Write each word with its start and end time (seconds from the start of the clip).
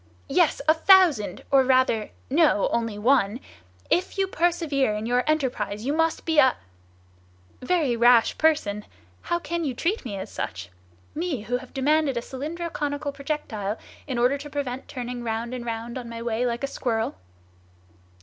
"Yes, 0.29 0.61
a 0.67 0.73
thousand; 0.73 1.43
or 1.51 1.63
rather, 1.63 2.09
no, 2.27 2.69
only 2.71 2.97
one! 2.97 3.39
If 3.91 4.17
you 4.17 4.25
persevere 4.25 4.95
in 4.95 5.05
your 5.05 5.23
enterprise, 5.27 5.85
you 5.85 5.93
must 5.93 6.25
be 6.25 6.39
a—" 6.39 6.55
"Very 7.61 7.95
rash 7.95 8.35
person! 8.39 8.85
How 9.21 9.37
can 9.37 9.63
you 9.63 9.75
treat 9.75 10.03
me 10.03 10.17
as 10.17 10.31
such? 10.31 10.71
me, 11.13 11.41
who 11.41 11.57
have 11.57 11.71
demanded 11.71 12.17
a 12.17 12.21
cylindro 12.23 12.71
conical 12.73 13.11
projectile, 13.11 13.77
in 14.07 14.17
order 14.17 14.39
to 14.39 14.49
prevent 14.49 14.87
turning 14.87 15.23
round 15.23 15.53
and 15.53 15.67
round 15.67 15.99
on 15.99 16.09
my 16.09 16.19
way 16.23 16.47
like 16.47 16.63
a 16.63 16.67
squirrel?" 16.67 17.13